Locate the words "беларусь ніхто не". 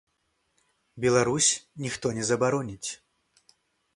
1.03-2.23